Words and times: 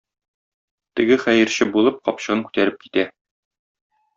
Теге 0.99 1.17
хәерче 1.25 1.67
булып, 1.75 2.01
капчыгын 2.09 2.43
күтәреп 2.49 2.83
китә. 2.87 3.07